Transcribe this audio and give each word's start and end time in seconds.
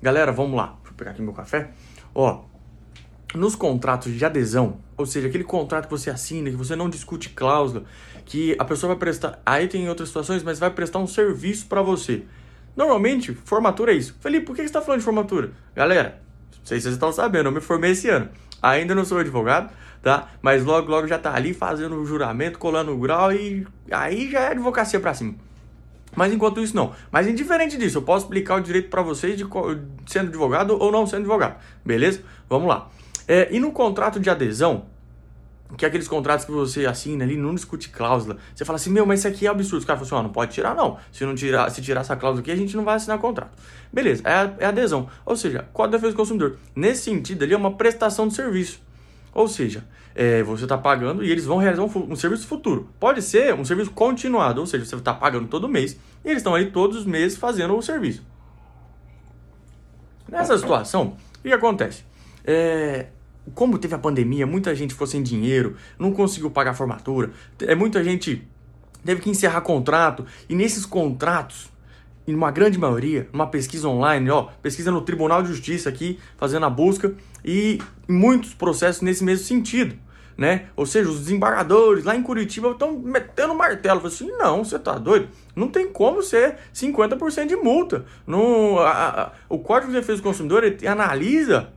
Galera, 0.00 0.30
vamos 0.30 0.56
lá. 0.56 0.78
Eu 0.86 0.92
pegar 0.92 1.10
aqui 1.10 1.22
meu 1.22 1.32
café. 1.32 1.70
Ó, 2.14 2.44
nos 3.34 3.54
contratos 3.54 4.12
de 4.12 4.24
adesão, 4.24 4.78
ou 4.96 5.04
seja, 5.04 5.28
aquele 5.28 5.44
contrato 5.44 5.84
que 5.84 5.90
você 5.90 6.08
assina, 6.08 6.50
que 6.50 6.56
você 6.56 6.74
não 6.74 6.88
discute 6.88 7.30
cláusula, 7.30 7.84
que 8.24 8.56
a 8.58 8.64
pessoa 8.64 8.88
vai 8.94 8.98
prestar. 8.98 9.40
Aí 9.44 9.68
tem 9.68 9.88
outras 9.88 10.08
situações, 10.08 10.42
mas 10.42 10.58
vai 10.58 10.70
prestar 10.70 10.98
um 10.98 11.06
serviço 11.06 11.66
para 11.66 11.82
você. 11.82 12.22
Normalmente, 12.76 13.34
formatura 13.34 13.92
é 13.92 13.96
isso. 13.96 14.16
Felipe, 14.20 14.46
por 14.46 14.54
que 14.54 14.62
você 14.62 14.66
está 14.66 14.80
falando 14.80 15.00
de 15.00 15.04
formatura? 15.04 15.50
Galera, 15.74 16.22
não 16.58 16.64
sei 16.64 16.78
se 16.78 16.84
vocês 16.84 16.94
estão 16.94 17.12
sabendo, 17.12 17.48
eu 17.48 17.52
me 17.52 17.60
formei 17.60 17.90
esse 17.90 18.08
ano. 18.08 18.28
Ainda 18.62 18.94
não 18.94 19.04
sou 19.04 19.18
advogado, 19.18 19.72
tá? 20.02 20.28
Mas 20.40 20.64
logo, 20.64 20.90
logo 20.90 21.06
já 21.06 21.18
tá 21.18 21.34
ali 21.34 21.52
fazendo 21.52 21.96
o 21.96 22.06
juramento, 22.06 22.58
colando 22.58 22.92
o 22.92 22.98
grau 22.98 23.32
e 23.32 23.66
aí 23.90 24.30
já 24.30 24.40
é 24.40 24.48
advocacia 24.52 25.00
para 25.00 25.12
cima. 25.12 25.34
Mas 26.16 26.32
enquanto 26.32 26.60
isso, 26.60 26.74
não. 26.74 26.92
Mas 27.10 27.26
indiferente 27.26 27.76
disso, 27.76 27.98
eu 27.98 28.02
posso 28.02 28.24
explicar 28.24 28.56
o 28.56 28.60
direito 28.60 28.88
para 28.88 29.02
vocês 29.02 29.36
de 29.36 29.46
sendo 30.06 30.28
advogado 30.28 30.76
ou 30.78 30.90
não 30.90 31.06
sendo 31.06 31.20
advogado. 31.20 31.56
Beleza? 31.84 32.22
Vamos 32.48 32.68
lá. 32.68 32.88
É, 33.26 33.48
e 33.54 33.60
no 33.60 33.72
contrato 33.72 34.18
de 34.18 34.30
adesão, 34.30 34.86
que 35.76 35.84
é 35.84 35.88
aqueles 35.88 36.08
contratos 36.08 36.46
que 36.46 36.50
você 36.50 36.86
assina 36.86 37.24
ali, 37.24 37.36
não 37.36 37.54
discute 37.54 37.90
cláusula. 37.90 38.38
Você 38.54 38.64
fala 38.64 38.76
assim, 38.76 38.90
meu, 38.90 39.04
mas 39.04 39.20
isso 39.20 39.28
aqui 39.28 39.46
é 39.46 39.50
absurdo. 39.50 39.80
Os 39.80 39.84
caras 39.84 40.00
falam 40.00 40.20
assim, 40.20 40.24
ó, 40.24 40.28
não 40.28 40.32
pode 40.32 40.52
tirar 40.52 40.74
não. 40.74 40.98
Se 41.12 41.26
não 41.26 41.34
tirar, 41.34 41.70
se 41.70 41.82
tirar 41.82 42.00
essa 42.00 42.16
cláusula 42.16 42.40
aqui, 42.40 42.50
a 42.50 42.56
gente 42.56 42.74
não 42.74 42.84
vai 42.84 42.96
assinar 42.96 43.18
contrato. 43.18 43.52
Beleza, 43.92 44.22
é, 44.24 44.64
é 44.64 44.66
adesão. 44.66 45.08
Ou 45.26 45.36
seja, 45.36 45.68
Código 45.72 45.96
de 45.96 45.98
Defesa 45.98 46.12
do 46.14 46.16
Consumidor. 46.16 46.56
Nesse 46.74 47.02
sentido, 47.02 47.44
ali 47.44 47.52
é 47.52 47.56
uma 47.56 47.74
prestação 47.74 48.28
de 48.28 48.34
serviço. 48.34 48.80
Ou 49.38 49.46
seja, 49.46 49.84
é, 50.16 50.42
você 50.42 50.64
está 50.64 50.76
pagando 50.76 51.22
e 51.22 51.30
eles 51.30 51.44
vão 51.44 51.58
realizar 51.58 51.84
um, 51.84 52.12
um, 52.12 52.16
serviço 52.16 52.44
futuro. 52.44 52.88
Pode 52.98 53.22
ser 53.22 53.54
um 53.54 53.64
serviço 53.64 53.92
continuado, 53.92 54.60
ou 54.60 54.66
seja, 54.66 54.84
você 54.84 54.96
está 54.96 55.14
pagando 55.14 55.46
todo 55.46 55.68
mês 55.68 55.92
e 56.24 56.28
eles 56.28 56.38
estão 56.38 56.56
ali 56.56 56.72
todos 56.72 56.96
os 56.96 57.06
meses 57.06 57.38
fazendo 57.38 57.76
o 57.76 57.80
serviço. 57.80 58.26
Nessa 60.28 60.58
situação, 60.58 61.16
o 61.38 61.42
que 61.42 61.52
acontece? 61.52 62.02
É, 62.44 63.06
como 63.54 63.78
teve 63.78 63.94
a 63.94 63.98
pandemia, 63.98 64.44
muita 64.44 64.74
gente 64.74 64.92
ficou 64.92 65.06
sem 65.06 65.22
dinheiro, 65.22 65.76
não 65.96 66.10
conseguiu 66.10 66.50
pagar 66.50 66.72
a 66.72 66.74
formatura, 66.74 67.30
é, 67.60 67.76
muita 67.76 68.02
gente 68.02 68.44
teve 69.04 69.20
que 69.20 69.30
encerrar 69.30 69.60
contrato, 69.60 70.26
e 70.48 70.54
nesses 70.56 70.84
contratos, 70.84 71.70
em 72.28 72.34
uma 72.34 72.50
grande 72.50 72.78
maioria, 72.78 73.26
uma 73.32 73.46
pesquisa 73.46 73.88
online, 73.88 74.30
ó, 74.30 74.48
pesquisa 74.62 74.90
no 74.90 75.00
Tribunal 75.00 75.42
de 75.42 75.48
Justiça 75.48 75.88
aqui, 75.88 76.18
fazendo 76.36 76.66
a 76.66 76.70
busca, 76.70 77.14
e 77.42 77.80
muitos 78.06 78.52
processos 78.52 79.00
nesse 79.00 79.24
mesmo 79.24 79.46
sentido. 79.46 79.96
Né? 80.36 80.66
Ou 80.76 80.86
seja, 80.86 81.08
os 81.08 81.20
desembargadores 81.20 82.04
lá 82.04 82.14
em 82.14 82.22
Curitiba 82.22 82.70
estão 82.70 82.96
metendo 82.96 83.54
martelo. 83.54 84.00
Falei 84.00 84.14
assim, 84.14 84.30
não, 84.36 84.62
você 84.62 84.78
tá 84.78 84.96
doido? 84.96 85.28
Não 85.56 85.66
tem 85.66 85.88
como 85.88 86.22
ser 86.22 86.58
50% 86.72 87.46
de 87.46 87.56
multa. 87.56 88.04
No, 88.24 88.78
a, 88.78 89.22
a, 89.22 89.32
o 89.48 89.58
Código 89.58 89.90
de 89.90 89.98
Defesa 89.98 90.18
do 90.18 90.22
Consumidor 90.22 90.62
analisa 90.86 91.72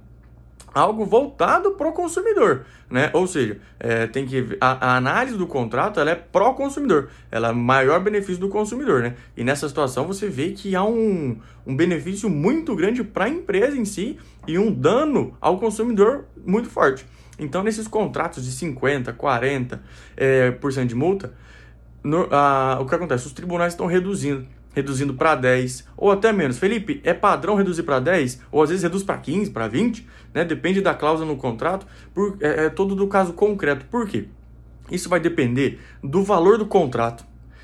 algo 0.74 1.06
voltado 1.06 1.72
para 1.72 1.88
o 1.88 1.92
consumidor, 1.92 2.66
né? 2.90 3.10
Ou 3.14 3.28
seja, 3.28 3.60
é, 3.80 4.08
tem 4.08 4.26
que 4.26 4.58
a, 4.60 4.94
a, 4.94 4.98
análise 4.98 5.38
do 5.38 5.46
contrato 5.46 6.00
ela 6.00 6.12
é 6.12 6.16
pró 6.16 6.54
consumidor, 6.54 7.10
ela 7.30 7.50
é 7.50 7.52
maior 7.52 8.00
benefício 8.00 8.40
do 8.40 8.50
consumidor, 8.50 9.02
né? 9.02 9.16
E 9.36 9.44
nessa 9.44 9.68
situação 9.68 10.08
você 10.08 10.28
vê 10.30 10.52
que 10.52 10.76
há 10.76 10.84
um, 10.84 11.38
um 11.66 11.76
benefício 11.76 12.30
muito 12.30 12.76
grande 12.76 13.04
para 13.04 13.26
a 13.26 13.30
empresa 13.30 13.78
em 13.78 13.86
si 13.86 14.18
e 14.48 14.58
um 14.58 14.72
dano 14.74 15.36
ao 15.42 15.60
consumidor 15.60 16.26
muito 16.46 16.70
forte. 16.70 17.06
Então, 17.38 17.64
nesses 17.64 17.88
contratos 17.88 18.46
de 18.46 18.52
50, 18.52 19.14
40 19.14 19.82
é, 20.16 20.52
por 20.52 20.72
cento 20.72 20.90
de 20.90 20.96
multa, 20.96 21.34
no, 22.04 22.28
a, 22.32 22.80
o 22.80 22.86
que 22.86 22.96
acontece? 22.96 23.28
Os 23.28 23.34
tribunais 23.34 23.74
estão 23.74 23.88
reduzindo 23.88 24.48
reduzindo 24.74 25.14
para 25.14 25.36
10 25.36 25.86
ou 25.98 26.12
até 26.12 26.32
menos. 26.32 26.58
Felipe, 26.58 27.02
é 27.04 27.14
padrão 27.14 27.56
reduzir 27.56 27.84
para 27.84 28.00
10 28.00 28.42
ou 28.52 28.62
às 28.62 28.70
vezes 28.70 28.84
reduz 28.84 29.04
para 29.04 29.18
15, 29.18 29.52
para 29.52 29.68
20, 29.68 30.08
né? 30.34 30.46
Depende 30.46 30.82
da 30.82 30.94
cláusula 30.94 31.28
no 31.28 31.38
contrato, 31.38 31.86
por, 32.14 32.38
é, 32.42 32.66
é 32.66 32.70
todo 32.70 32.96
do 32.96 33.08
caso 33.08 33.34
concreto. 33.34 33.86
Por 33.86 34.08
quê? 34.08 34.26
Isso 34.90 35.10
vai 35.10 35.20
depender 35.20 35.80
do 36.04 36.24
valor 36.24 36.58
do 36.58 36.66
contrato, 36.66 37.24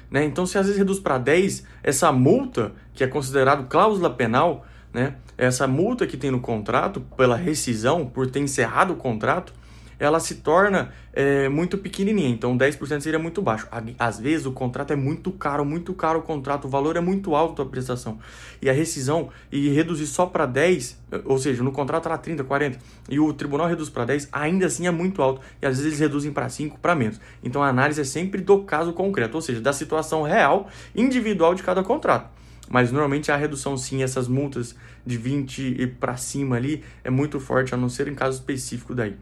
né? 0.09 0.23
Então, 0.23 0.45
se 0.45 0.57
às 0.57 0.66
vezes 0.66 0.79
reduz 0.79 1.00
para 1.00 1.18
10, 1.18 1.66
essa 1.84 2.12
multa, 2.12 2.72
que 2.94 3.03
é 3.03 3.07
considerado 3.07 3.68
cláusula 3.68 4.09
penal, 4.09 4.66
né? 4.94 5.16
Essa 5.38 5.68
multa 5.68 6.07
que 6.07 6.18
tem 6.18 6.31
no 6.31 6.39
contrato 6.39 7.01
pela 7.16 7.35
rescisão, 7.35 8.06
por 8.06 8.28
ter 8.28 8.39
encerrado 8.39 8.94
o 8.94 8.95
contrato, 8.95 9.53
ela 10.00 10.19
se 10.19 10.35
torna 10.35 10.91
é, 11.13 11.50
muito 11.50 11.78
pequenininha, 11.78 12.30
então 12.30 12.58
10% 12.58 13.02
seria 13.02 13.19
muito 13.19 13.41
baixo. 13.41 13.68
Às 13.97 14.19
vezes 14.19 14.46
o 14.46 14.52
contrato 14.52 14.91
é 14.91 14.96
muito 14.96 15.31
caro, 15.31 15.66
muito 15.66 15.94
caro 15.94 16.19
o 16.19 16.22
contrato, 16.22 16.66
o 16.66 16.69
valor 16.69 16.96
é 16.96 17.02
muito 17.02 17.35
alto 17.35 17.62
a 17.62 17.66
prestação. 17.66 18.19
E 18.62 18.69
a 18.69 18.74
rescisão, 18.74 19.30
e 19.52 19.69
reduzir 19.69 20.07
só 20.07 20.25
para 20.25 20.46
10, 20.46 21.00
ou 21.25 21.38
seja, 21.40 21.63
no 21.63 21.72
contrato 21.72 22.07
era 22.07 22.18
30, 22.18 22.44
40, 22.44 22.80
e 23.09 23.19
o 23.19 23.34
tribunal 23.34 23.68
reduz 23.68 23.90
para 23.90 24.06
10, 24.06 24.30
ainda 24.31 24.68
assim 24.68 24.88
é 24.88 24.91
muito 24.91 25.22
alto. 25.22 25.41
E 25.62 25.66
às 25.66 25.78
vezes 25.78 25.86
eles 25.86 26.00
reduzem 26.00 26.31
para 26.31 26.47
5, 26.47 26.80
para 26.80 26.96
menos. 26.96 27.19
Então 27.44 27.63
a 27.63 27.68
análise 27.68 28.02
é 28.02 28.03
sempre 28.03 28.41
do 28.41 28.63
caso 28.63 28.94
concreto, 28.94 29.36
ou 29.36 29.41
seja, 29.41 29.59
da 29.59 29.74
situação 29.74 30.22
real, 30.22 30.69
individual 30.96 31.56
de 31.56 31.63
cada 31.63 31.84
contrato. 31.84 32.30
Mas 32.69 32.91
normalmente 32.91 33.31
a 33.31 33.38
redução 33.38 33.78
sim, 33.78 34.03
essas 34.03 34.28
multas 34.28 34.75
de 35.06 35.18
20 35.18 35.81
e 35.81 35.88
para 35.88 36.18
cima 36.18 36.57
ali 36.57 36.84
é 37.03 37.09
muito 37.09 37.40
forte, 37.40 37.74
a 37.74 37.78
não 37.78 37.90
ser 37.90 38.07
em 38.07 38.16
caso 38.16 38.38
específico 38.38 38.94
daí. 38.94 39.16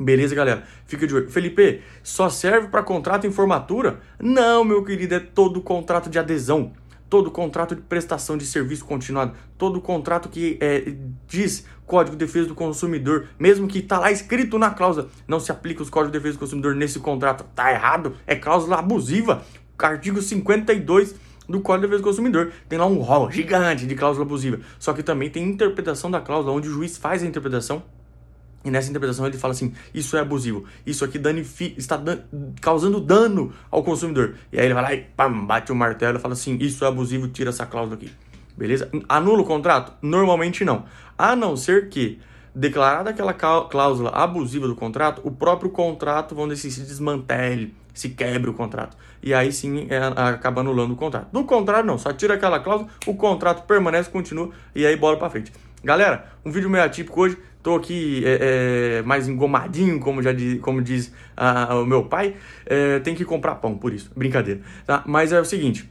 Beleza, 0.00 0.34
galera? 0.34 0.64
Fica 0.86 1.06
de 1.06 1.14
olho. 1.14 1.30
Felipe, 1.30 1.82
só 2.02 2.30
serve 2.30 2.68
para 2.68 2.82
contrato 2.82 3.26
em 3.26 3.30
formatura? 3.30 4.00
Não, 4.18 4.64
meu 4.64 4.82
querido, 4.82 5.14
é 5.14 5.20
todo 5.20 5.60
contrato 5.60 6.08
de 6.08 6.18
adesão, 6.18 6.72
todo 7.10 7.30
contrato 7.30 7.76
de 7.76 7.82
prestação 7.82 8.38
de 8.38 8.46
serviço 8.46 8.82
continuado, 8.86 9.34
todo 9.58 9.78
contrato 9.78 10.30
que 10.30 10.56
é, 10.58 10.94
diz 11.28 11.66
Código 11.84 12.16
de 12.16 12.24
Defesa 12.24 12.48
do 12.48 12.54
Consumidor, 12.54 13.26
mesmo 13.38 13.68
que 13.68 13.80
está 13.80 13.98
lá 13.98 14.10
escrito 14.10 14.58
na 14.58 14.70
cláusula, 14.70 15.10
não 15.28 15.38
se 15.38 15.52
aplica 15.52 15.82
os 15.82 15.90
Códigos 15.90 16.12
de 16.12 16.18
Defesa 16.18 16.38
do 16.38 16.40
Consumidor 16.40 16.74
nesse 16.74 16.98
contrato. 16.98 17.44
Tá 17.54 17.70
errado, 17.70 18.16
é 18.26 18.34
cláusula 18.34 18.78
abusiva. 18.78 19.44
Artigo 19.78 20.22
52 20.22 21.14
do 21.46 21.60
Código 21.60 21.82
de 21.82 21.90
Defesa 21.90 22.02
do 22.02 22.08
Consumidor. 22.08 22.52
Tem 22.70 22.78
lá 22.78 22.86
um 22.86 23.00
rol 23.00 23.30
gigante 23.30 23.86
de 23.86 23.94
cláusula 23.94 24.24
abusiva. 24.24 24.60
Só 24.78 24.94
que 24.94 25.02
também 25.02 25.28
tem 25.28 25.46
interpretação 25.46 26.10
da 26.10 26.22
cláusula, 26.22 26.54
onde 26.54 26.70
o 26.70 26.72
juiz 26.72 26.96
faz 26.96 27.22
a 27.22 27.26
interpretação 27.26 27.82
e 28.64 28.70
nessa 28.70 28.90
interpretação 28.90 29.26
ele 29.26 29.38
fala 29.38 29.52
assim: 29.52 29.72
isso 29.94 30.16
é 30.16 30.20
abusivo, 30.20 30.64
isso 30.84 31.04
aqui 31.04 31.20
está 31.76 31.96
dan 31.96 32.20
causando 32.60 33.00
dano 33.00 33.52
ao 33.70 33.82
consumidor. 33.82 34.34
E 34.52 34.58
aí 34.58 34.66
ele 34.66 34.74
vai 34.74 34.82
lá 34.82 34.94
e 34.94 34.98
pam, 34.98 35.46
bate 35.46 35.72
o 35.72 35.74
martelo 35.74 36.18
e 36.18 36.20
fala 36.20 36.34
assim: 36.34 36.58
isso 36.60 36.84
é 36.84 36.88
abusivo, 36.88 37.28
tira 37.28 37.50
essa 37.50 37.64
cláusula 37.64 37.96
aqui. 37.96 38.12
Beleza? 38.56 38.90
Anula 39.08 39.40
o 39.40 39.44
contrato? 39.44 39.92
Normalmente 40.02 40.64
não. 40.64 40.84
A 41.16 41.34
não 41.34 41.56
ser 41.56 41.88
que, 41.88 42.20
declarada 42.54 43.08
aquela 43.08 43.32
cláusula 43.32 44.10
abusiva 44.10 44.68
do 44.68 44.74
contrato, 44.74 45.22
o 45.24 45.30
próprio 45.30 45.70
contrato, 45.70 46.34
vão 46.34 46.46
decidir, 46.46 46.74
se 46.74 46.80
desmantele, 46.82 47.74
se 47.94 48.10
quebre 48.10 48.50
o 48.50 48.54
contrato. 48.54 48.94
E 49.22 49.32
aí 49.32 49.50
sim 49.50 49.86
é, 49.88 49.98
acaba 49.98 50.60
anulando 50.60 50.92
o 50.92 50.96
contrato. 50.96 51.28
Do 51.32 51.44
contrário, 51.44 51.86
não. 51.86 51.96
Só 51.96 52.12
tira 52.12 52.34
aquela 52.34 52.60
cláusula, 52.60 52.90
o 53.06 53.14
contrato 53.14 53.66
permanece, 53.66 54.10
continua 54.10 54.50
e 54.74 54.84
aí 54.84 54.96
bola 54.96 55.16
para 55.16 55.30
frente. 55.30 55.52
Galera, 55.82 56.26
um 56.44 56.50
vídeo 56.50 56.68
meio 56.68 56.84
atípico 56.84 57.22
hoje. 57.22 57.38
Tô 57.62 57.74
aqui 57.74 58.22
é, 58.24 58.98
é, 58.98 59.02
mais 59.02 59.28
engomadinho, 59.28 59.98
como 59.98 60.22
já 60.22 60.30
diz, 60.30 60.60
como 60.60 60.82
diz 60.82 61.12
ah, 61.34 61.74
o 61.76 61.86
meu 61.86 62.04
pai. 62.04 62.36
É, 62.66 62.98
tem 63.00 63.14
que 63.14 63.24
comprar 63.24 63.54
pão, 63.56 63.78
por 63.78 63.92
isso. 63.92 64.10
Brincadeira. 64.14 64.60
Tá? 64.86 65.02
Mas 65.06 65.32
é 65.32 65.40
o 65.40 65.44
seguinte. 65.44 65.90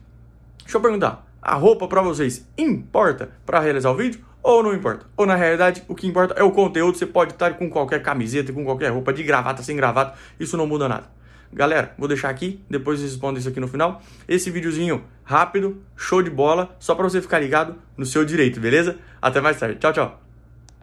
Deixa 0.60 0.78
eu 0.78 0.82
perguntar. 0.82 1.28
A 1.42 1.56
roupa 1.56 1.88
para 1.88 2.04
vocês 2.04 2.48
importa 2.56 3.32
para 3.46 3.60
realizar 3.60 3.90
o 3.90 3.96
vídeo? 3.96 4.24
Ou 4.44 4.62
não 4.62 4.74
importa? 4.74 5.08
Ou 5.18 5.26
na 5.26 5.36
realidade, 5.36 5.84
o 5.88 5.96
que 5.96 6.06
importa 6.06 6.36
é 6.38 6.44
o 6.44 6.52
conteúdo. 6.52 6.96
Você 6.96 7.08
pode 7.08 7.34
estar 7.34 7.56
com 7.56 7.68
qualquer 7.68 8.04
camiseta, 8.04 8.54
com 8.54 8.64
qualquer 8.64 8.92
roupa, 8.92 9.12
de 9.12 9.24
gravata, 9.24 9.64
sem 9.64 9.76
gravata. 9.76 10.14
Isso 10.40 10.56
não 10.56 10.68
muda 10.68 10.88
nada. 10.88 11.10
Galera, 11.52 11.94
vou 11.98 12.08
deixar 12.08 12.30
aqui, 12.30 12.64
depois 12.70 13.00
vocês 13.00 13.12
respondem 13.12 13.40
isso 13.40 13.50
aqui 13.50 13.60
no 13.60 13.68
final. 13.68 14.02
Esse 14.28 14.52
videozinho 14.52 15.04
rápido, 15.24 15.82
show 15.96 16.22
de 16.22 16.30
bola, 16.30 16.76
só 16.80 16.94
para 16.94 17.04
você 17.04 17.22
ficar 17.22 17.40
ligado 17.40 17.76
no 17.98 18.06
seu 18.06 18.24
direito, 18.24 18.60
beleza? 18.60 18.98
Até 19.22 19.42
mais 19.42 19.60
tarde. 19.60 19.80
Tchau, 19.80 19.94
tchau. 19.94 20.29